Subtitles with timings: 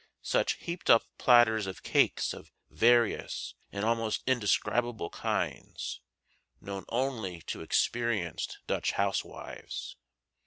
[0.23, 5.99] Such heaped up platters of cakes of various and almost indescribable kinds,
[6.59, 9.97] known only to experienced Dutch housewives!